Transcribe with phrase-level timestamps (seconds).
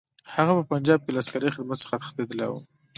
[0.35, 2.59] هغه په پنجاب کې له عسکري خدمت څخه تښتېدلی وو.